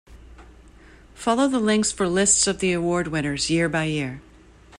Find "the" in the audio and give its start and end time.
1.47-1.59, 2.57-2.73